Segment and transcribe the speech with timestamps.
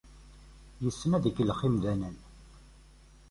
[0.83, 2.15] Yessen ad ikellex i medden.